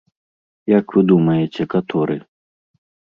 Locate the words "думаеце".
1.11-1.67